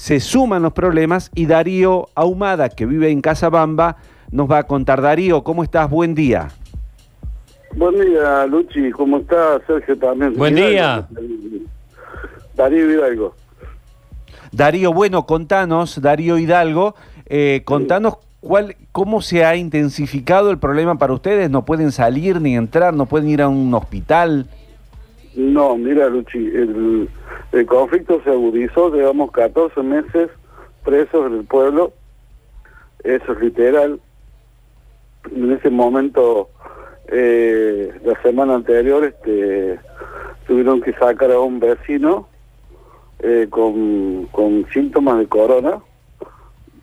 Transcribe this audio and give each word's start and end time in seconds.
se 0.00 0.18
suman 0.18 0.62
los 0.62 0.72
problemas 0.72 1.30
y 1.34 1.44
Darío 1.44 2.08
Ahumada, 2.14 2.70
que 2.70 2.86
vive 2.86 3.10
en 3.10 3.20
Casabamba, 3.20 3.98
nos 4.30 4.50
va 4.50 4.56
a 4.56 4.62
contar. 4.62 5.02
Darío, 5.02 5.44
¿cómo 5.44 5.62
estás? 5.62 5.90
Buen 5.90 6.14
día. 6.14 6.48
Buen 7.76 8.00
día, 8.00 8.46
Luchi. 8.46 8.90
¿Cómo 8.92 9.18
estás, 9.18 9.60
Sergio? 9.66 9.98
También. 9.98 10.34
Buen 10.38 10.54
día. 10.54 11.06
Darío 12.54 12.90
Hidalgo. 12.90 13.34
Darío, 14.52 14.94
bueno, 14.94 15.26
contanos, 15.26 16.00
Darío 16.00 16.38
Hidalgo, 16.38 16.94
eh, 17.26 17.60
contanos 17.66 18.16
cuál, 18.40 18.76
cómo 18.92 19.20
se 19.20 19.44
ha 19.44 19.54
intensificado 19.54 20.50
el 20.50 20.58
problema 20.58 20.96
para 20.96 21.12
ustedes. 21.12 21.50
¿No 21.50 21.66
pueden 21.66 21.92
salir 21.92 22.40
ni 22.40 22.56
entrar? 22.56 22.94
¿No 22.94 23.04
pueden 23.04 23.28
ir 23.28 23.42
a 23.42 23.48
un 23.48 23.74
hospital? 23.74 24.46
No, 25.34 25.76
mira, 25.76 26.08
Luchi, 26.08 26.38
el, 26.38 27.08
conflicto 27.66 28.20
se 28.24 28.30
agudizó, 28.30 28.92
llevamos 28.92 29.30
14 29.30 29.80
meses 29.82 30.30
presos 30.84 31.26
en 31.26 31.38
el 31.38 31.44
pueblo, 31.44 31.92
eso 33.04 33.32
es 33.32 33.40
literal. 33.40 34.00
En 35.34 35.52
ese 35.52 35.70
momento, 35.70 36.48
eh, 37.08 37.92
la 38.04 38.20
semana 38.22 38.54
anterior, 38.56 39.04
este, 39.04 39.78
tuvieron 40.46 40.80
que 40.80 40.92
sacar 40.94 41.30
a 41.30 41.38
un 41.38 41.60
vecino 41.60 42.28
eh, 43.20 43.46
con, 43.50 44.26
con 44.32 44.66
síntomas 44.72 45.18
de 45.18 45.28
corona, 45.28 45.78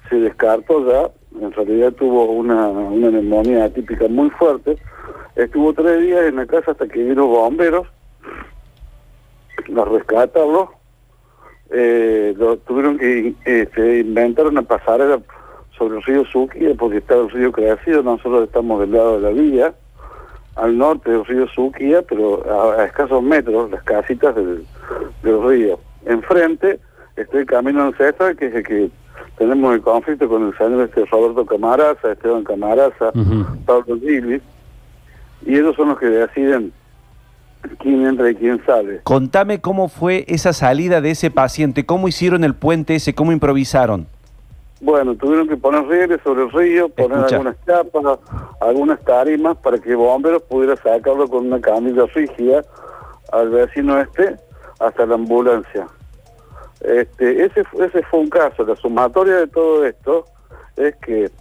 se 0.10 0.18
descartó 0.18 0.88
ya, 0.90 1.12
en 1.42 1.52
realidad 1.52 1.92
tuvo 1.94 2.32
una, 2.32 2.68
una 2.68 3.12
neumonía 3.12 3.66
atípica 3.66 4.08
muy 4.08 4.30
fuerte, 4.30 4.78
estuvo 5.36 5.74
tres 5.74 6.02
días 6.02 6.22
en 6.26 6.38
la 6.38 6.46
casa 6.46 6.72
hasta 6.72 6.88
que 6.88 7.04
vino 7.04 7.28
bomberos, 7.28 7.88
los 9.68 9.88
rescataron, 9.88 10.68
eh, 11.70 12.34
lo, 12.38 12.58
tuvieron 12.58 12.98
que 12.98 13.34
este, 13.46 14.00
inventar 14.00 14.48
una 14.48 14.62
pasarela 14.62 15.20
sobre 15.78 15.98
el 15.98 16.04
río 16.04 16.26
Suquía 16.26 16.74
porque 16.78 16.98
está 16.98 17.16
el 17.16 17.30
río 17.30 17.52
crecido, 17.52 18.02
nosotros 18.04 18.44
estamos 18.44 18.80
del 18.80 18.92
lado 18.92 19.20
de 19.20 19.22
la 19.22 19.30
villa, 19.30 19.74
al 20.56 20.78
norte 20.78 21.12
del 21.12 21.26
río 21.26 21.48
Suquía, 21.50 22.02
pero 22.02 22.44
a, 22.78 22.86
escasos 22.86 23.22
metros, 23.22 23.70
las 23.70 23.84
casitas 23.84 24.36
del, 24.36 24.66
del 25.24 25.44
río. 25.44 25.80
Enfrente 26.06 26.80
está 27.16 27.40
el 27.40 27.46
camino 27.46 27.84
ancestral, 27.84 28.36
que 28.36 28.48
es 28.48 28.56
el 28.56 28.64
que 28.64 28.90
tenemos 29.38 29.76
el 29.76 29.82
conflicto 29.82 30.28
con 30.28 30.48
el 30.48 30.58
señor 30.58 30.82
este 30.86 31.06
Roberto 31.06 31.46
Camaraza, 31.46 32.12
Esteban 32.12 32.44
Camaraza, 32.44 33.12
Pablo 33.66 33.98
Gili, 34.00 34.42
y 35.46 35.56
ellos 35.56 35.76
son 35.76 35.90
los 35.90 36.00
que 36.00 36.08
deciden 36.08 36.74
quién 37.80 38.06
entra 38.06 38.30
y 38.30 38.36
quién 38.36 38.64
sale. 38.66 39.02
Contame 39.04 39.60
cómo 39.62 39.88
fue 39.90 40.26
esa 40.28 40.54
salida 40.54 41.02
de 41.02 41.12
ese 41.12 41.32
paciente, 41.32 41.86
cómo 41.86 42.08
hicieron 42.08 42.44
el 42.44 42.54
puente 42.54 42.96
ese, 42.96 43.14
cómo 43.16 43.32
improvisaron. 43.32 44.08
Bueno, 44.80 45.16
tuvieron 45.16 45.48
que 45.48 45.58
poner 45.58 45.86
rieles 45.88 46.20
sobre 46.24 46.44
el 46.44 46.52
río, 46.52 46.90
poner 46.90 47.18
Escucha. 47.18 47.36
algunas 47.38 47.56
chapas, 47.66 48.20
algunas 48.62 49.00
tarimas 49.04 49.58
para 49.58 49.80
que 49.80 49.96
bomberos 49.96 50.44
pudiera 50.44 50.76
sacarlo 50.76 51.28
con 51.28 51.48
una 51.48 51.60
camilla 51.60 52.06
rígida 52.14 52.62
al 53.32 53.50
vecino 53.50 54.00
este 54.00 54.36
hasta 54.80 55.06
la 55.08 55.16
ambulancia. 55.16 55.88
Este, 56.82 57.44
ese, 57.46 57.64
ese 57.80 58.04
fue 58.04 58.20
un 58.20 58.30
caso. 58.30 58.64
La 58.64 58.76
sumatoria 58.76 59.38
de 59.38 59.48
todo 59.48 59.84
esto 59.84 60.26
es 60.76 60.96
que 60.98 61.32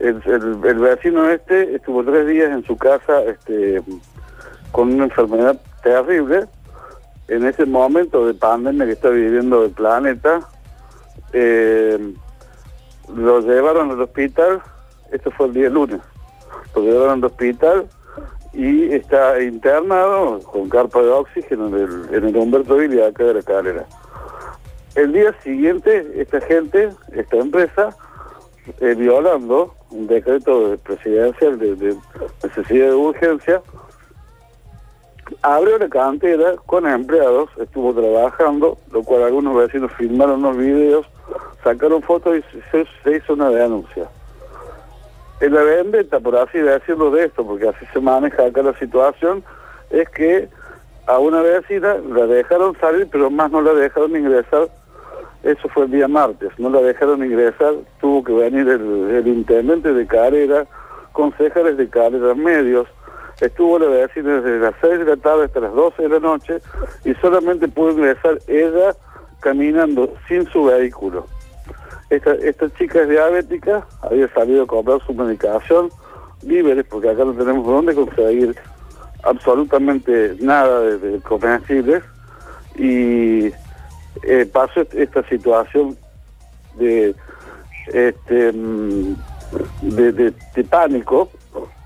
el, 0.00 0.20
el- 0.26 0.60
el 0.62 0.78
vecino 0.78 1.30
este 1.30 1.76
estuvo 1.76 2.04
tres 2.04 2.26
días 2.26 2.50
en 2.50 2.62
su 2.64 2.76
casa 2.76 3.22
este, 3.22 3.80
con 4.72 4.92
una 4.92 5.04
enfermedad 5.04 5.60
terrible. 5.82 6.46
En 7.28 7.46
ese 7.46 7.64
momento 7.64 8.26
de 8.26 8.34
pandemia 8.34 8.86
que 8.86 8.92
está 8.92 9.10
viviendo 9.10 9.64
el 9.64 9.70
planeta, 9.70 10.40
eh, 11.32 12.14
lo 13.14 13.40
llevaron 13.40 13.90
al 13.90 14.00
hospital, 14.00 14.62
esto 15.12 15.30
fue 15.30 15.46
el 15.46 15.54
día 15.54 15.70
lunes, 15.70 16.00
lo 16.74 16.82
llevaron 16.82 17.18
al 17.18 17.24
hospital 17.24 17.86
y 18.52 18.92
está 18.92 19.40
internado 19.42 20.40
con 20.40 20.68
carpa 20.68 21.00
de 21.00 21.08
oxígeno 21.08 21.68
en 21.68 22.08
el, 22.12 22.36
Humberto 22.36 22.76
Villa 22.76 23.10
de 23.10 23.34
la 23.34 23.42
calera. 23.42 23.86
El 24.94 25.12
día 25.12 25.34
siguiente, 25.42 26.06
esta 26.16 26.40
gente, 26.42 26.90
esta 27.12 27.36
empresa, 27.36 27.96
eh, 28.80 28.94
violando 28.94 29.74
un 29.90 30.06
decreto 30.06 30.70
de 30.70 30.78
presidencial 30.78 31.58
de, 31.58 31.74
de 31.76 31.96
necesidad 32.42 32.88
de 32.88 32.94
urgencia, 32.94 33.62
abrió 35.42 35.76
la 35.78 35.88
cantera 35.88 36.54
con 36.66 36.86
empleados, 36.86 37.50
estuvo 37.58 37.92
trabajando, 37.92 38.78
lo 38.92 39.02
cual 39.02 39.24
algunos 39.24 39.56
vecinos 39.56 39.92
filmaron 39.98 40.42
los 40.42 40.56
videos, 40.56 41.06
sacaron 41.64 42.00
fotos 42.02 42.38
y 42.38 42.42
se, 42.70 43.16
hizo 43.16 43.34
una 43.34 43.50
denuncia. 43.50 44.08
En 45.40 45.52
la 45.52 45.62
vendetta, 45.62 46.20
por 46.20 46.36
así 46.36 46.58
decirlo 46.58 47.10
de 47.10 47.24
esto, 47.24 47.44
porque 47.44 47.68
así 47.68 47.84
se 47.92 48.00
maneja 48.00 48.46
acá 48.46 48.62
la 48.62 48.78
situación, 48.78 49.42
es 49.90 50.08
que 50.10 50.48
a 51.06 51.18
una 51.18 51.42
vecina 51.42 51.96
la 51.96 52.26
dejaron 52.26 52.78
salir, 52.78 53.08
pero 53.10 53.28
más 53.28 53.50
no 53.50 53.60
la 53.60 53.74
dejaron 53.74 54.16
ingresar. 54.16 54.68
Eso 55.42 55.68
fue 55.70 55.86
el 55.86 55.90
día 55.90 56.06
martes, 56.06 56.52
no 56.58 56.70
la 56.70 56.80
dejaron 56.80 57.24
ingresar, 57.24 57.74
tuvo 58.00 58.22
que 58.22 58.32
venir 58.32 58.68
el, 58.68 59.10
el 59.10 59.26
intendente 59.26 59.92
de 59.92 60.06
Carrera, 60.06 60.66
concejales 61.12 61.76
de 61.76 61.88
Carrera 61.88 62.32
Medios, 62.34 62.86
estuvo 63.42 63.78
la 63.78 63.86
vecina 63.86 64.40
desde 64.40 64.58
las 64.58 64.74
6 64.80 64.98
de 65.00 65.04
la 65.04 65.16
tarde 65.16 65.44
hasta 65.44 65.60
las 65.60 65.72
12 65.74 66.02
de 66.02 66.08
la 66.08 66.18
noche 66.20 66.60
y 67.04 67.14
solamente 67.14 67.68
pudo 67.68 67.90
ingresar 67.92 68.38
ella 68.46 68.94
caminando 69.40 70.14
sin 70.28 70.46
su 70.46 70.64
vehículo. 70.64 71.26
Esta, 72.10 72.32
esta 72.34 72.68
chica 72.74 73.02
es 73.02 73.08
diabética, 73.08 73.86
había 74.02 74.28
salido 74.34 74.64
a 74.64 74.66
comprar 74.66 75.00
su 75.06 75.14
medicación, 75.14 75.88
víveres, 76.42 76.84
porque 76.88 77.08
acá 77.10 77.24
no 77.24 77.32
tenemos 77.32 77.66
dónde 77.66 77.94
conseguir 77.94 78.54
absolutamente 79.24 80.36
nada 80.40 80.80
de, 80.80 80.98
de 80.98 81.20
comestibles, 81.20 82.02
y 82.76 83.46
eh, 84.24 84.46
pasó 84.52 84.80
est- 84.82 84.94
esta 84.94 85.26
situación 85.28 85.96
de, 86.76 87.14
este, 87.92 88.52
mm, 88.52 89.14
de- 89.82 90.12
de 90.54 90.64
pánico, 90.64 91.30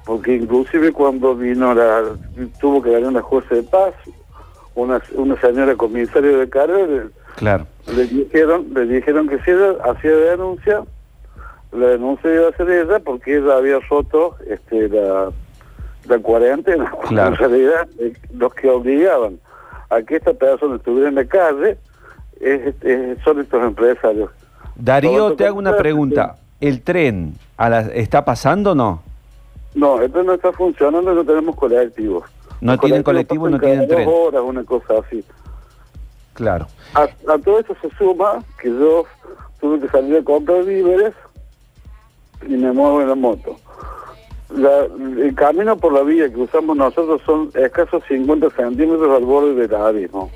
porque 0.07 0.37
inclusive 0.37 0.93
cuando 0.93 1.35
vino 1.37 1.75
la, 1.75 2.03
tuvo 2.61 2.81
que 2.83 2.91
venir 2.91 3.09
una 3.09 3.21
jueza 3.23 3.55
de 3.57 3.63
paz, 3.65 3.93
una, 4.75 5.03
una 5.15 5.39
señora 5.41 5.75
comisario 5.77 6.39
de 6.39 6.49
carrera, 6.49 7.05
Claro. 7.35 7.67
le 7.95 8.07
dijeron, 8.07 8.67
le 8.73 8.87
dijeron 8.87 9.29
que 9.29 9.39
si 9.41 9.51
ella 9.51 9.73
hacía 9.85 10.13
denuncia, 10.17 10.83
la 11.73 11.87
denuncia 11.89 12.33
iba 12.33 12.49
a 12.49 12.53
ser 12.57 12.71
ella 12.71 12.99
porque 13.01 13.37
ella 13.37 13.57
había 13.57 13.79
roto 13.91 14.37
este, 14.49 14.89
la, 14.89 15.31
la 16.09 16.19
cuarentena. 16.21 16.91
Claro. 17.09 17.33
En 17.33 17.37
realidad, 17.37 17.89
eh, 17.99 18.13
los 18.35 18.55
que 18.55 18.71
obligaban 18.71 19.39
a 19.91 20.01
que 20.03 20.17
esta 20.17 20.33
persona 20.33 20.77
estuviera 20.77 21.09
en 21.11 21.17
la 21.17 21.25
calle 21.27 21.77
es- 22.41 22.75
es- 22.83 23.19
son 23.25 23.41
estos 23.41 23.63
empresarios. 23.63 24.31
Darío, 24.77 25.35
te 25.35 25.47
hago 25.47 25.59
una 25.59 25.77
pregunta. 25.77 26.37
¿El 26.61 26.81
tren 26.83 27.35
a 27.57 27.69
la- 27.69 27.81
está 27.81 28.25
pasando 28.25 28.73
o 28.73 28.75
no? 28.75 29.03
No, 29.77 30.01
esto 30.01 30.23
no 30.23 30.33
está 30.33 30.53
funcionando, 30.53 31.13
no 31.15 31.23
tenemos 31.25 31.55
colectivos. 31.55 32.25
No 32.63 32.73
Los 32.73 32.81
tienen 32.81 33.03
colectivos 33.03 33.51
colectivo, 33.51 33.51
no 33.51 33.59
tienen 33.59 33.89
tren. 33.89 34.07
dos 34.07 34.15
horas, 34.29 34.43
una 34.45 34.65
cosa 34.65 34.95
así. 35.07 35.23
Claro. 36.33 36.67
A, 36.95 37.03
a 37.03 37.39
todo 37.45 37.61
eso 37.61 37.77
se 37.83 37.91
suma 37.97 38.43
que 38.61 38.69
yo 38.71 39.05
tuve 39.61 39.79
que 39.81 39.89
salir 39.89 40.17
a 40.17 40.25
comprar 40.25 40.65
víveres 40.65 41.13
y 42.49 42.57
me 42.57 42.73
muevo 42.73 43.03
en 43.03 43.09
la 43.11 43.15
moto. 43.15 43.57
La- 44.55 44.85
el 44.87 45.35
camino 45.35 45.77
por 45.77 45.93
la 45.93 46.01
vía 46.03 46.31
que 46.33 46.41
usamos 46.41 46.75
nosotros 46.75 47.21
son 47.27 47.51
escasos 47.55 48.03
50 48.09 48.49
centímetros 48.51 49.15
al 49.15 49.25
borde 49.27 49.55
del 49.55 49.75
abismo. 49.75 50.31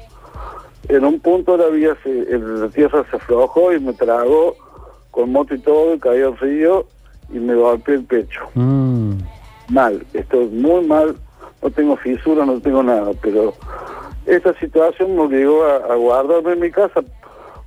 En 0.88 1.04
un 1.04 1.18
punto 1.20 1.56
la 1.56 1.66
vía, 1.68 1.96
se- 2.02 2.10
el- 2.34 2.60
la 2.60 2.68
tierra 2.68 3.04
se 3.10 3.16
aflojó 3.16 3.72
y 3.72 3.80
me 3.80 3.94
tragó 3.94 4.54
con 5.10 5.32
moto 5.32 5.54
y 5.54 5.58
todo 5.60 5.94
y 5.94 5.98
caí 5.98 6.20
al 6.22 6.36
río 6.36 6.84
y 7.32 7.38
me 7.38 7.54
golpeé 7.54 7.96
el 7.96 8.04
pecho. 8.04 8.40
Mm. 8.54 9.12
Mal, 9.68 10.04
estoy 10.14 10.46
muy 10.46 10.84
mal, 10.86 11.16
no 11.62 11.70
tengo 11.70 11.96
fisura, 11.96 12.44
no 12.44 12.60
tengo 12.60 12.82
nada, 12.82 13.12
pero 13.22 13.54
esta 14.26 14.52
situación 14.54 15.14
me 15.14 15.22
obligó 15.22 15.64
a, 15.64 15.76
a 15.92 15.94
guardarme 15.96 16.52
en 16.52 16.60
mi 16.60 16.70
casa 16.70 17.00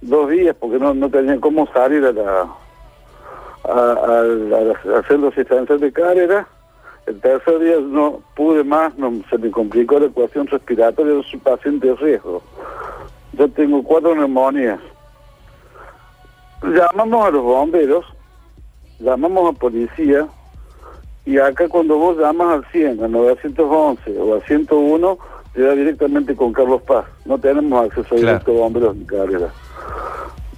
dos 0.01 0.29
días 0.29 0.55
porque 0.59 0.79
no, 0.79 0.93
no 0.93 1.09
tenía 1.09 1.39
cómo 1.39 1.65
salir 1.73 2.03
a 2.05 2.11
la 2.11 2.47
a, 3.65 3.71
a, 3.71 3.71
a- 3.71 4.95
a 4.95 4.99
hacer 4.99 5.19
los 5.19 5.31
asistencias 5.33 5.79
de 5.79 5.91
carrera. 5.93 6.47
El 7.05 7.19
tercer 7.19 7.59
día 7.59 7.75
no 7.81 8.21
pude 8.35 8.63
más, 8.63 8.97
no, 8.97 9.11
se 9.29 9.37
me 9.37 9.51
complicó 9.51 9.99
la 9.99 10.05
ecuación 10.07 10.47
respiratoria, 10.47 11.13
yo 11.13 11.23
soy 11.23 11.39
paciente 11.39 11.87
de 11.87 11.95
riesgo. 11.95 12.41
Yo 13.33 13.49
tengo 13.49 13.81
cuatro 13.83 14.15
neumonías. 14.15 14.79
Llamamos 16.63 17.25
a 17.25 17.31
los 17.31 17.43
bomberos, 17.43 18.05
llamamos 18.99 19.53
a 19.55 19.57
policía, 19.59 20.27
y 21.25 21.37
acá 21.37 21.67
cuando 21.69 21.97
vos 21.97 22.17
llamas 22.17 22.47
al 22.57 22.65
100, 22.71 23.03
al 23.03 23.11
911 23.11 24.19
o 24.19 24.33
al 24.35 24.41
101, 24.43 25.17
te 25.53 25.61
da 25.61 25.73
directamente 25.73 26.35
con 26.35 26.51
Carlos 26.51 26.81
Paz. 26.81 27.05
No 27.25 27.37
tenemos 27.37 27.85
acceso 27.85 28.09
Claro. 28.09 28.21
directo 28.21 28.51
a 28.51 28.55
bomberos 28.55 28.95
ni 28.95 29.05
carrera. 29.05 29.49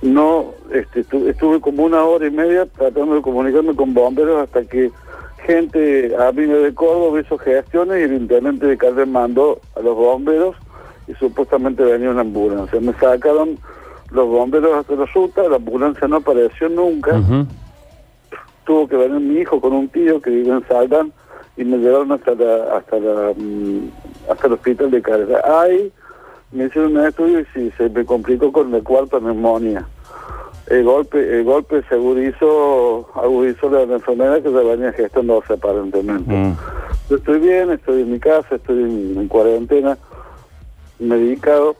no, 0.01 0.53
este, 0.71 1.01
estu- 1.03 1.27
estuve 1.27 1.59
como 1.59 1.83
una 1.83 2.03
hora 2.03 2.27
y 2.27 2.31
media 2.31 2.67
tratando 2.67 3.15
de 3.15 3.21
comunicarme 3.23 3.75
con 3.75 3.93
bomberos 3.93 4.43
hasta 4.43 4.63
que 4.63 4.91
gente 5.45 6.15
amiga 6.15 6.55
de 6.57 6.73
Córdoba 6.75 7.21
hizo 7.21 7.37
gestiones 7.39 7.99
y 7.99 8.03
el 8.03 8.13
intendente 8.13 8.67
de 8.67 8.77
Calder 8.77 9.07
mandó 9.07 9.59
a 9.75 9.79
los 9.79 9.95
bomberos 9.95 10.55
y 11.07 11.13
supuestamente 11.15 11.83
venía 11.83 12.11
una 12.11 12.21
ambulancia. 12.21 12.79
Me 12.81 12.93
sacaron 12.93 13.57
los 14.11 14.27
bomberos 14.27 14.77
hasta 14.77 14.95
la 14.95 15.05
ruta, 15.05 15.47
la 15.49 15.55
ambulancia 15.55 16.07
no 16.07 16.17
apareció 16.17 16.69
nunca. 16.69 17.19
Tuvo 18.65 18.87
que 18.87 18.95
venir 18.95 19.19
mi 19.19 19.39
hijo 19.39 19.61
con 19.61 19.73
un 19.73 19.87
tío 19.89 20.21
que 20.21 20.29
vive 20.29 20.49
en 20.51 20.67
Saldán 20.67 21.13
y 21.57 21.63
me 21.63 21.77
llevaron 21.77 22.11
hasta 22.11 22.35
la, 22.35 22.77
hasta 22.77 22.99
la, 22.99 23.33
mm, 23.35 23.89
hasta 24.29 24.47
el 24.47 24.53
hospital 24.53 24.91
de 24.91 25.01
Carga. 25.01 25.41
Ahí 25.61 25.91
me 26.51 26.65
hicieron 26.65 26.97
un 26.97 27.05
estudio 27.05 27.39
y 27.39 27.45
sí, 27.53 27.71
se 27.77 27.89
me 27.89 28.05
complicó 28.05 28.51
con 28.51 28.71
la 28.71 28.81
cuarta 28.81 29.19
neumonía. 29.19 29.87
El 30.67 30.83
golpe, 30.83 31.19
el 31.19 31.43
golpe 31.43 31.83
se 31.87 31.95
agudizó, 31.95 33.07
agudizó 33.13 33.69
la, 33.69 33.83
enfermedad 33.83 34.37
que 34.41 34.49
se 34.49 34.63
venía 34.63 34.91
gestándose 34.93 35.53
aparentemente. 35.53 36.33
Mm. 36.33 36.55
Yo 37.09 37.17
estoy 37.17 37.39
bien, 37.39 37.71
estoy 37.71 38.01
en 38.01 38.11
mi 38.11 38.19
casa, 38.19 38.55
estoy 38.55 38.81
en, 38.83 39.15
en 39.19 39.27
cuarentena, 39.27 39.95
medicado, 40.97 41.75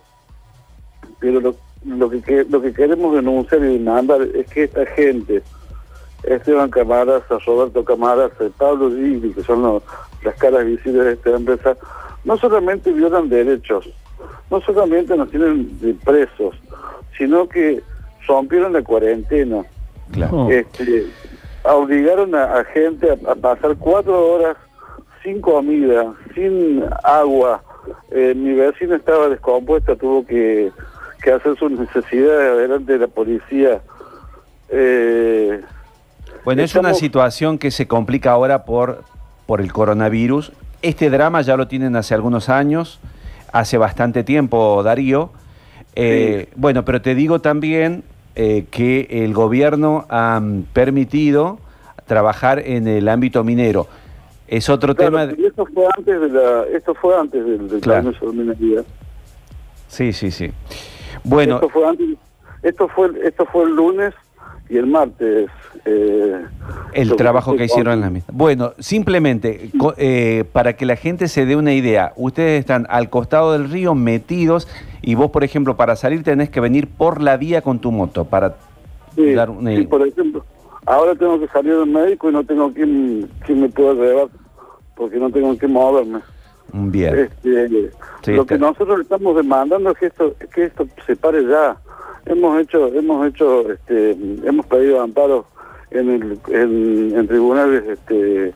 pero 1.19 1.39
lo, 1.39 2.09
que- 2.09 2.45
lo 2.49 2.61
que 2.61 2.73
queremos 2.73 3.15
denunciar 3.15 3.61
y 3.63 3.77
demandar 3.79 4.21
es 4.21 4.47
que 4.51 4.63
esta 4.65 4.85
gente, 4.85 5.41
Esteban 6.27 6.69
Camaras, 6.69 7.23
a 7.29 7.37
Roberto 7.45 7.83
Camaras, 7.83 8.31
a 8.39 8.57
Pablo 8.57 8.89
Gili, 8.89 9.33
que 9.33 9.43
son 9.43 9.61
los- 9.61 9.83
las 10.23 10.35
caras 10.35 10.65
visibles 10.65 11.05
de 11.05 11.13
esta 11.13 11.29
empresa, 11.31 11.77
no 12.23 12.37
solamente 12.37 12.91
violan 12.91 13.29
derechos, 13.29 13.89
no 14.49 14.59
solamente 14.61 15.15
nos 15.15 15.29
tienen 15.29 15.79
de 15.79 15.93
presos, 15.93 16.55
sino 17.17 17.47
que 17.47 17.81
rompieron 18.27 18.73
la 18.73 18.81
cuarentena, 18.83 19.63
Claro. 20.11 20.45
Oh. 20.45 20.49
este, 20.49 21.05
obligaron 21.63 22.33
a, 22.35 22.59
a 22.59 22.63
gente 22.65 23.09
a, 23.11 23.31
a 23.31 23.35
pasar 23.35 23.75
cuatro 23.77 24.33
horas 24.33 24.55
sin 25.23 25.41
comida, 25.41 26.13
sin 26.33 26.83
agua. 27.03 27.61
Eh, 28.11 28.33
mi 28.35 28.53
vecina 28.53 28.95
estaba 28.95 29.29
descompuesta, 29.29 29.95
tuvo 29.95 30.25
que, 30.25 30.71
que 31.23 31.31
hacer 31.31 31.55
sus 31.57 31.71
necesidades 31.71 32.57
delante 32.57 32.93
de 32.93 32.99
la 32.99 33.07
policía. 33.07 33.81
Eh, 34.69 35.61
Bueno, 36.45 36.61
es 36.61 36.75
una 36.75 36.93
situación 36.93 37.57
que 37.57 37.71
se 37.71 37.87
complica 37.87 38.31
ahora 38.31 38.63
por, 38.65 39.03
por 39.47 39.61
el 39.61 39.73
coronavirus. 39.73 40.51
Este 40.81 41.09
drama 41.09 41.41
ya 41.41 41.57
lo 41.57 41.67
tienen 41.67 41.95
hace 41.95 42.13
algunos 42.13 42.49
años, 42.49 42.99
hace 43.51 43.77
bastante 43.77 44.23
tiempo, 44.23 44.81
Darío. 44.83 45.31
Eh, 45.95 46.49
Bueno, 46.55 46.85
pero 46.85 47.01
te 47.01 47.15
digo 47.15 47.39
también 47.41 48.03
eh, 48.35 48.65
que 48.69 49.07
el 49.09 49.33
gobierno 49.33 50.05
ha 50.09 50.39
permitido 50.73 51.57
trabajar 52.05 52.59
en 52.59 52.87
el 52.87 53.09
ámbito 53.09 53.43
minero. 53.43 53.87
Es 54.47 54.69
otro 54.69 54.93
claro, 54.93 55.11
tema... 55.17 55.25
de- 55.25 55.41
y 55.41 55.45
esto 55.47 55.65
fue 55.65 55.85
antes 55.97 56.21
de 56.21 56.29
la, 56.29 56.63
esto 56.77 56.93
fue 56.93 57.17
antes 57.19 57.43
del, 57.43 57.67
del 57.67 57.81
Claro. 57.81 58.11
de 58.11 58.27
minería. 58.33 58.83
Sí, 59.87 60.13
sí, 60.13 60.29
sí. 60.29 60.51
Bueno, 61.23 61.55
esto 61.55 61.69
fue 61.69 61.87
antes, 61.87 62.07
esto 62.61 62.87
fue, 62.89 63.09
esto 63.23 63.45
fue 63.47 63.63
el 63.63 63.75
lunes 63.75 64.13
y 64.69 64.77
el 64.77 64.85
martes. 64.85 65.49
Eh, 65.85 66.45
El 66.93 67.15
trabajo 67.15 67.51
fue 67.51 67.57
que 67.57 67.65
hicieron 67.65 67.93
en 67.93 68.01
la 68.01 68.09
misma. 68.09 68.33
Bueno, 68.33 68.73
simplemente 68.79 69.69
eh, 69.97 70.43
para 70.51 70.73
que 70.73 70.85
la 70.85 70.95
gente 70.95 71.27
se 71.27 71.45
dé 71.45 71.55
una 71.55 71.73
idea, 71.73 72.13
ustedes 72.15 72.59
están 72.59 72.85
al 72.89 73.09
costado 73.09 73.53
del 73.53 73.69
río 73.69 73.95
metidos 73.95 74.67
y 75.01 75.15
vos, 75.15 75.31
por 75.31 75.43
ejemplo, 75.43 75.75
para 75.75 75.95
salir 75.95 76.23
tenés 76.23 76.49
que 76.49 76.59
venir 76.59 76.87
por 76.87 77.21
la 77.21 77.37
vía 77.37 77.61
con 77.61 77.79
tu 77.79 77.91
moto 77.91 78.25
para 78.25 78.55
Sí, 79.15 79.33
dar 79.33 79.49
una 79.49 79.75
sí, 79.75 79.83
por 79.87 80.05
ejemplo, 80.05 80.43
ahora 80.85 81.15
tengo 81.15 81.39
que 81.39 81.47
salir 81.47 81.75
del 81.77 81.85
médico 81.89 82.29
y 82.29 82.33
no 82.33 82.43
tengo 82.43 82.73
quien, 82.73 83.29
quien 83.45 83.61
me 83.61 83.69
pueda 83.69 83.93
llevar 83.93 84.27
porque 84.95 85.17
no 85.17 85.29
tengo 85.29 85.57
que 85.57 85.67
moverme. 85.67 86.19
bien. 86.73 87.15
Este, 87.19 87.91
Sí, 88.23 88.31
lo 88.33 88.41
está- 88.41 88.55
que 88.55 88.59
nosotros 88.59 89.01
estamos 89.01 89.35
demandando 89.35 89.91
es 89.91 89.97
que 89.99 90.05
esto, 90.07 90.35
que 90.53 90.63
esto 90.65 90.87
se 91.05 91.15
pare 91.15 91.45
ya. 91.47 91.77
Hemos 92.25 92.59
hecho, 92.59 92.87
hemos 92.93 93.27
hecho, 93.27 93.71
este, 93.71 94.11
hemos 94.43 94.65
pedido 94.65 94.99
amparo 94.99 95.45
en 95.99 96.09
el, 96.09 96.39
en, 96.49 97.17
en 97.17 97.27
tribunales, 97.27 97.83
este, 97.87 98.53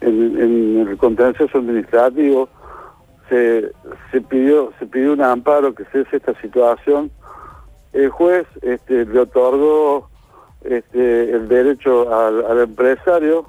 en, 0.00 0.38
en 0.40 0.88
el 0.88 0.96
contencioso 0.96 1.58
administrativo. 1.58 2.48
Se, 3.28 3.70
se 4.10 4.20
pidió, 4.22 4.72
se 4.78 4.86
pidió 4.86 5.12
un 5.12 5.20
amparo 5.22 5.74
que 5.74 5.84
cese 5.86 6.16
esta 6.16 6.34
situación. 6.40 7.10
El 7.92 8.08
juez, 8.10 8.46
este, 8.62 9.04
le 9.04 9.20
otorgó, 9.20 10.08
este, 10.64 11.30
el 11.32 11.46
derecho 11.48 12.12
al, 12.14 12.44
al 12.46 12.60
empresario, 12.60 13.46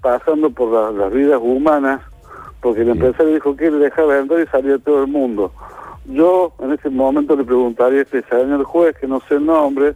pasando 0.00 0.50
por 0.50 0.72
la- 0.72 0.90
las 0.90 1.12
vidas 1.12 1.40
humanas, 1.42 2.00
porque 2.60 2.82
el 2.82 2.90
empresario 2.90 3.34
dijo 3.34 3.56
que 3.56 3.66
él 3.66 3.78
dejaba 3.80 4.18
entrar 4.18 4.40
y 4.40 4.46
salía 4.46 4.78
todo 4.78 5.02
el 5.02 5.06
mundo. 5.08 5.52
Yo 6.06 6.52
en 6.60 6.72
ese 6.72 6.90
momento 6.90 7.36
le 7.36 7.44
preguntaría 7.44 8.00
a 8.00 8.02
este 8.02 8.22
señor 8.24 8.64
juez, 8.64 8.96
que 8.98 9.06
no 9.06 9.20
sé 9.28 9.34
el 9.36 9.46
nombre, 9.46 9.94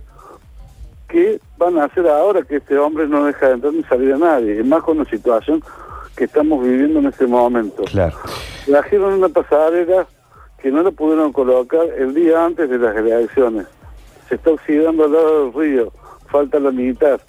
¿qué 1.08 1.40
van 1.58 1.78
a 1.78 1.84
hacer 1.84 2.06
ahora 2.08 2.42
que 2.42 2.56
este 2.56 2.78
hombre 2.78 3.06
no 3.06 3.24
deja 3.24 3.48
de 3.48 3.54
entrar 3.54 3.72
ni 3.72 3.82
salir 3.84 4.12
a 4.14 4.18
nadie? 4.18 4.60
Y 4.60 4.64
más 4.64 4.82
con 4.82 4.98
la 4.98 5.04
situación 5.04 5.62
que 6.16 6.24
estamos 6.24 6.62
viviendo 6.64 7.00
en 7.00 7.06
este 7.06 7.26
momento. 7.26 7.84
Claro. 7.84 8.16
Trajeron 8.66 9.14
una 9.14 9.28
pasarela 9.28 10.06
que 10.62 10.70
no 10.70 10.82
la 10.82 10.90
pudieron 10.90 11.32
colocar 11.32 11.84
el 11.98 12.14
día 12.14 12.44
antes 12.44 12.70
de 12.70 12.78
las 12.78 12.96
elecciones. 12.96 13.66
Se 14.28 14.36
está 14.36 14.50
oxidando 14.50 15.04
al 15.04 15.12
lado 15.12 15.44
del 15.44 15.52
río, 15.52 15.92
falta 16.28 16.58
la 16.58 16.70
mitad. 16.70 17.20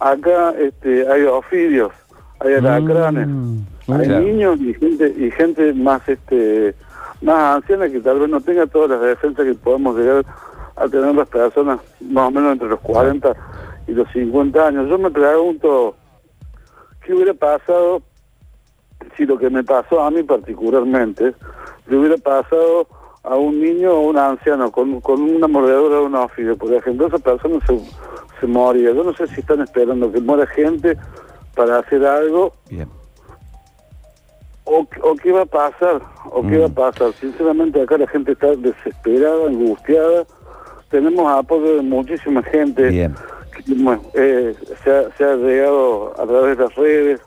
Acá 0.00 0.54
este, 0.58 1.06
hay 1.10 1.22
ofidios, 1.24 1.92
hay 2.40 2.54
alacranes, 2.54 3.28
Mm, 3.28 3.58
hay 3.88 4.06
claro. 4.06 4.20
niños 4.24 4.60
y 4.60 4.74
gente 4.74 5.14
y 5.16 5.30
gente 5.30 5.72
más 5.74 6.06
este 6.08 6.74
más 7.22 7.56
anciana 7.56 7.88
que 7.88 8.00
tal 8.00 8.18
vez 8.20 8.28
no 8.28 8.40
tenga 8.40 8.66
todas 8.66 8.90
las 8.90 9.00
defensas 9.00 9.44
que 9.46 9.54
podemos 9.54 9.96
llegar 9.96 10.18
a 10.18 10.45
tener 10.88 11.14
las 11.14 11.28
personas 11.28 11.80
más 12.00 12.28
o 12.28 12.30
menos 12.30 12.52
entre 12.52 12.68
los 12.68 12.80
40 12.80 13.32
y 13.88 13.92
los 13.92 14.08
50 14.12 14.66
años. 14.66 14.88
Yo 14.88 14.98
me 14.98 15.10
pregunto 15.10 15.94
qué 17.04 17.14
hubiera 17.14 17.34
pasado 17.34 18.02
si 19.16 19.24
lo 19.26 19.38
que 19.38 19.48
me 19.50 19.62
pasó 19.64 20.00
a 20.02 20.10
mí 20.10 20.22
particularmente 20.22 21.34
le 21.86 21.96
hubiera 21.96 22.16
pasado 22.18 22.86
a 23.22 23.34
un 23.36 23.60
niño 23.60 23.92
o 23.92 24.00
un 24.08 24.18
anciano 24.18 24.70
con, 24.70 25.00
con 25.00 25.20
una 25.22 25.48
mordedura 25.48 25.96
de 25.96 26.02
un 26.04 26.14
ofidio, 26.14 26.56
por 26.56 26.72
ejemplo, 26.72 27.06
esa 27.08 27.18
persona 27.18 27.58
se, 27.66 27.78
se 28.40 28.46
moría. 28.46 28.92
Yo 28.92 29.02
no 29.02 29.12
sé 29.14 29.26
si 29.28 29.40
están 29.40 29.60
esperando 29.62 30.12
que 30.12 30.20
muera 30.20 30.46
gente 30.46 30.96
para 31.54 31.78
hacer 31.78 32.04
algo 32.04 32.52
Bien. 32.70 32.88
o, 34.64 34.86
o 35.02 35.14
qué 35.16 35.32
va 35.32 35.42
a 35.42 35.46
pasar, 35.46 36.00
o 36.30 36.42
qué 36.42 36.58
Mm. 36.58 36.60
va 36.62 36.66
a 36.66 36.90
pasar. 36.92 37.12
Sinceramente 37.14 37.80
acá 37.80 37.98
la 37.98 38.06
gente 38.08 38.32
está 38.32 38.54
desesperada, 38.56 39.46
angustiada. 39.46 40.24
Tenemos 40.90 41.30
apoyo 41.32 41.76
de 41.76 41.82
muchísima 41.82 42.42
gente. 42.42 42.88
Bien. 42.88 43.14
bueno, 43.76 44.02
eh, 44.14 44.54
se, 44.84 44.90
ha, 44.90 45.04
se 45.16 45.24
ha 45.24 45.34
llegado 45.36 46.12
a 46.20 46.26
través 46.26 46.56
de 46.58 46.64
las 46.64 46.74
redes, 46.74 47.20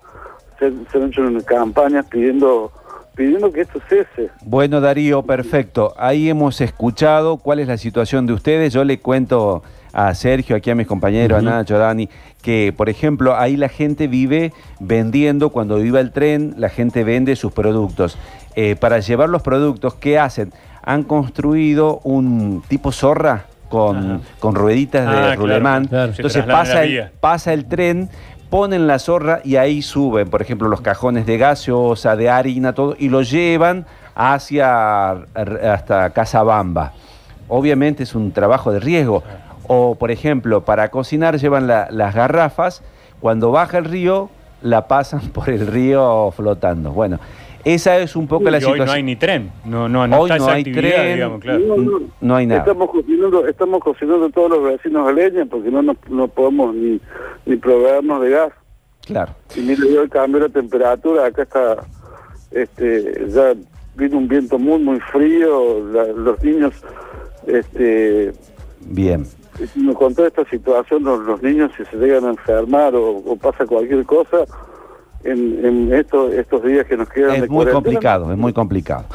se, 0.58 0.72
se 0.92 0.98
han 0.98 1.10
hecho 1.10 1.22
campañas 1.46 2.06
pidiendo 2.08 2.72
pidiendo 3.16 3.52
que 3.52 3.62
esto 3.62 3.82
cese. 3.90 4.30
Bueno, 4.46 4.80
Darío, 4.80 5.24
perfecto. 5.24 5.94
Ahí 5.98 6.30
hemos 6.30 6.62
escuchado 6.62 7.36
cuál 7.36 7.60
es 7.60 7.68
la 7.68 7.78
situación 7.78 8.26
de 8.26 8.32
ustedes. 8.32 8.72
Yo 8.72 8.86
le 8.86 9.00
cuento 9.00 9.62
a 9.92 10.14
Sergio, 10.16 10.56
aquí 10.56 10.70
a 10.70 10.76
mis 10.76 10.88
compañeros, 10.88 11.40
Ujú. 11.42 11.50
a 11.50 11.52
Nacho, 11.52 11.76
a 11.76 11.80
Dani, 11.80 12.08
que, 12.42 12.74
por 12.76 12.88
ejemplo, 12.88 13.36
ahí 13.36 13.58
la 13.58 13.68
gente 13.68 14.08
vive 14.08 14.54
vendiendo, 14.80 15.50
cuando 15.50 15.76
viva 15.78 16.00
el 16.00 16.12
tren, 16.14 16.54
la 16.58 16.70
gente 16.70 17.04
vende 17.04 17.36
sus 17.36 17.52
productos. 17.52 18.18
Eh, 18.56 18.78
para 18.80 19.00
llevar 19.00 19.28
los 19.28 19.42
productos, 19.42 19.96
¿qué 19.96 20.18
hacen? 20.18 20.54
Han 20.84 21.04
construido 21.04 22.00
un 22.04 22.64
tipo 22.68 22.92
zorra 22.92 23.46
con, 23.70 24.22
con 24.40 24.56
rueditas 24.56 25.06
de 25.10 25.18
Ah, 25.32 25.36
rulemán. 25.36 25.86
claro. 25.88 26.12
Entonces 26.16 26.44
pasa 26.46 26.84
el, 26.84 27.10
pasa 27.20 27.54
el 27.54 27.66
tren, 27.66 28.10
ponen 28.50 28.88
la 28.88 28.98
zorra 28.98 29.42
y 29.44 29.58
ahí 29.58 29.82
suben, 29.82 30.30
por 30.30 30.42
ejemplo, 30.42 30.68
los 30.68 30.82
cajones 30.82 31.26
de 31.28 31.38
gaseosa, 31.38 32.16
de 32.16 32.30
harina, 32.30 32.74
todo, 32.74 32.96
y 32.98 33.10
lo 33.10 33.22
llevan 33.22 33.86
hacia 34.16 35.12
hasta 35.12 36.10
Casabamba. 36.12 36.94
Obviamente 37.48 38.04
es 38.04 38.16
un 38.16 38.32
trabajo 38.32 38.72
de 38.72 38.80
riesgo. 38.80 39.24
O, 39.68 39.96
por 39.96 40.10
ejemplo, 40.12 40.66
para 40.66 40.90
cocinar 40.90 41.38
llevan 41.38 41.68
la- 41.68 41.88
las 41.92 42.16
garrafas, 42.16 42.82
cuando 43.20 43.52
baja 43.52 43.78
el 43.78 43.86
río, 43.86 44.30
la 44.64 44.88
pasan 44.88 45.22
por 45.34 45.50
el 45.50 45.68
río 45.68 46.32
flotando. 46.36 46.92
Bueno, 46.92 47.20
esa 47.64 47.98
es 48.00 48.16
un 48.16 48.28
poco 48.28 48.46
la 48.46 48.52
y 48.52 48.56
hoy 48.56 48.60
situación. 48.62 48.86
no 48.88 48.92
hay 48.94 49.04
ni 49.04 49.16
tren. 49.16 49.52
No, 49.66 49.88
no, 49.90 50.08
no 50.08 50.20
Hoy 50.20 50.30
está 50.32 50.38
no 50.38 50.44
esa 50.46 50.54
hay 50.56 50.64
tren. 50.64 51.14
digamos, 51.16 51.42
claro. 51.42 51.60
No, 51.60 51.78
no. 51.78 52.00
No 52.22 52.36
hay 52.36 52.46
nada. 52.46 52.62
Estamos 52.62 52.90
cocinando, 52.90 53.48
estamos 53.48 53.84
cocinando 53.84 54.30
todos 54.30 54.50
los 54.52 54.64
vecinos 54.64 55.08
a 55.08 55.12
leña 55.12 55.46
porque 55.46 55.70
no, 55.72 55.82
nos- 55.82 55.98
no 56.10 56.28
podemos 56.28 56.74
ni, 56.76 57.00
ni 57.46 57.56
proveernos 57.58 58.22
de 58.22 58.30
gas. 58.30 58.54
Claro. 59.06 59.34
Y 59.56 59.62
mire, 59.62 59.92
yo 59.94 60.02
el 60.04 60.10
cambio 60.10 60.42
de 60.42 60.50
temperatura, 60.50 61.26
acá 61.26 61.44
está, 61.44 61.78
este, 62.52 63.26
ya 63.30 63.54
vino 63.96 64.18
un 64.18 64.28
viento 64.28 64.58
muy, 64.60 64.80
muy 64.80 65.00
frío, 65.12 65.84
la- 65.92 66.06
los 66.08 66.44
niños, 66.44 66.74
este, 67.48 68.32
Bien. 68.82 69.26
con 69.98 70.14
toda 70.16 70.28
esta 70.28 70.46
situación 70.46 71.04
los, 71.04 71.20
los 71.22 71.42
niños 71.42 71.72
si 71.78 71.84
se 71.86 71.98
llegan 71.98 72.26
a 72.26 72.30
enfermar 72.30 72.96
o, 72.96 73.18
o 73.18 73.36
pasa 73.36 73.66
cualquier 73.66 74.06
cosa, 74.06 74.38
en, 75.24 75.66
en 75.66 75.94
estos, 75.94 76.34
estos 76.34 76.64
días 76.64 76.86
que 76.86 76.98
nos 76.98 77.10
quedan 77.10 77.36
Es 77.36 77.42
de 77.44 77.48
muy 77.48 77.66
complicado, 77.66 78.32
es 78.32 78.38
muy 78.38 78.54
complicado. 78.54 79.06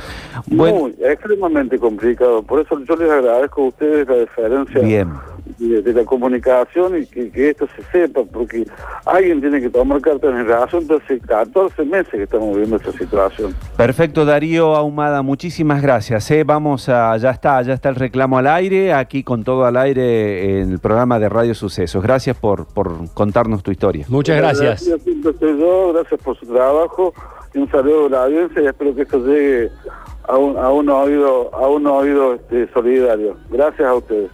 Bueno, 0.47 0.79
Muy, 0.79 0.95
extremadamente 1.03 1.79
complicado. 1.79 2.43
Por 2.43 2.61
eso 2.61 2.79
yo 2.81 2.97
les 2.97 3.11
agradezco 3.11 3.63
a 3.63 3.67
ustedes 3.69 4.09
la 4.09 4.17
diferencia 4.17 4.81
bien. 4.81 5.11
De, 5.59 5.83
de 5.83 5.93
la 5.93 6.05
comunicación 6.05 7.01
y 7.01 7.07
que, 7.07 7.31
que 7.31 7.51
esto 7.51 7.67
se 7.77 7.83
sepa, 7.91 8.23
porque 8.25 8.65
alguien 9.05 9.41
tiene 9.41 9.61
que 9.61 9.71
tomar 9.71 10.01
cartas 10.01 10.31
en 10.31 10.41
el 10.41 10.53
asunto. 10.53 11.01
Hace 11.03 11.21
14 11.21 11.85
meses 11.85 12.11
que 12.11 12.23
estamos 12.23 12.51
viviendo 12.51 12.77
esta 12.77 12.93
situación. 12.93 13.55
Perfecto, 13.77 14.25
Darío 14.25 14.75
Ahumada, 14.75 15.23
muchísimas 15.23 15.83
gracias. 15.83 16.31
¿eh? 16.31 16.45
Vamos 16.45 16.89
a, 16.89 17.17
ya 17.17 17.31
está, 17.31 17.61
ya 17.63 17.75
está 17.75 17.89
el 17.89 17.97
reclamo 17.97 18.39
al 18.39 18.47
aire, 18.47 18.93
aquí 18.93 19.23
con 19.23 19.45
todo 19.45 19.65
al 19.65 19.77
aire 19.77 20.61
en 20.61 20.73
el 20.73 20.79
programa 20.79 21.19
de 21.19 21.29
Radio 21.29 21.55
Sucesos. 21.55 22.03
Gracias 22.03 22.37
por, 22.37 22.67
por 22.67 23.13
contarnos 23.13 23.63
tu 23.63 23.71
historia. 23.71 24.07
Muchas 24.09 24.37
gracias. 24.37 24.87
Yo, 24.87 25.93
gracias 25.93 26.21
por 26.23 26.39
su 26.39 26.47
trabajo 26.47 27.13
y 27.53 27.59
un 27.59 27.71
saludo 27.71 28.07
a 28.07 28.11
la 28.11 28.25
audiencia 28.25 28.63
y 28.63 28.67
espero 28.67 28.95
que 28.95 29.03
esto 29.03 29.19
llegue 29.19 29.71
a 30.27 30.37
un, 30.37 30.57
a 30.57 30.71
un 30.71 30.89
oído, 30.89 31.55
a 31.55 31.69
un 31.69 31.87
oído 31.87 32.35
este, 32.35 32.69
solidario. 32.73 33.37
Gracias 33.51 33.87
a 33.87 33.95
ustedes. 33.95 34.31